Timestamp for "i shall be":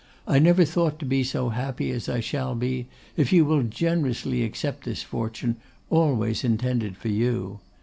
2.09-2.87